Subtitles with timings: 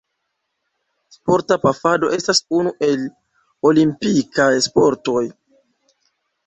[1.15, 3.07] Sporta pafado estas unu el
[3.73, 5.25] olimpikaj sportoj.